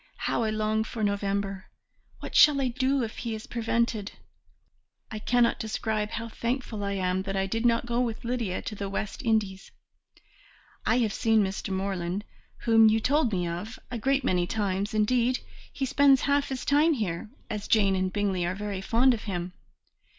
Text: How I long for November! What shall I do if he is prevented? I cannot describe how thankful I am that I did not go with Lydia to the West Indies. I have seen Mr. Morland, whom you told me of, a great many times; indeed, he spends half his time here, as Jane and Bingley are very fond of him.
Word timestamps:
How 0.17 0.41
I 0.41 0.49
long 0.49 0.83
for 0.83 1.03
November! 1.03 1.65
What 2.21 2.35
shall 2.35 2.59
I 2.59 2.69
do 2.69 3.03
if 3.03 3.17
he 3.19 3.35
is 3.35 3.45
prevented? 3.45 4.13
I 5.11 5.19
cannot 5.19 5.59
describe 5.59 6.09
how 6.09 6.27
thankful 6.27 6.83
I 6.83 6.93
am 6.93 7.21
that 7.21 7.35
I 7.35 7.45
did 7.45 7.67
not 7.67 7.85
go 7.85 7.99
with 8.01 8.23
Lydia 8.25 8.63
to 8.63 8.73
the 8.73 8.89
West 8.89 9.21
Indies. 9.21 9.69
I 10.87 10.97
have 10.97 11.13
seen 11.13 11.43
Mr. 11.43 11.69
Morland, 11.69 12.23
whom 12.61 12.89
you 12.89 12.99
told 12.99 13.31
me 13.31 13.47
of, 13.47 13.77
a 13.91 13.99
great 13.99 14.23
many 14.23 14.47
times; 14.47 14.95
indeed, 14.95 15.37
he 15.71 15.85
spends 15.85 16.21
half 16.21 16.49
his 16.49 16.65
time 16.65 16.93
here, 16.93 17.29
as 17.47 17.67
Jane 17.67 17.95
and 17.95 18.11
Bingley 18.11 18.43
are 18.43 18.55
very 18.55 18.81
fond 18.81 19.13
of 19.13 19.25
him. 19.25 19.53